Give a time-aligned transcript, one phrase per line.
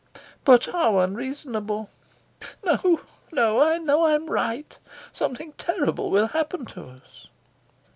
[0.45, 1.87] "But how unreasonable!"
[2.65, 3.01] "No,
[3.31, 3.61] no.
[3.61, 4.75] I know I'm right.
[5.13, 7.27] Something terrible will happen to us."